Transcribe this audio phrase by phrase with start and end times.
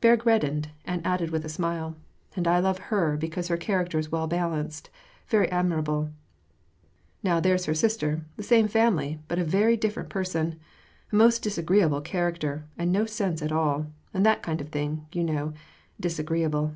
[0.00, 1.94] Berg reddened, and added with a smile,"
[2.36, 4.90] And I love her because her character is well balanced—
[5.28, 6.10] very admirable.
[7.22, 10.58] Now there's her sister, the same family, but a very different person—
[11.12, 15.22] a most disagreeable character, and no sense at all, and that kind of thing, you
[15.22, 15.52] know—
[16.00, 16.74] disagreeable.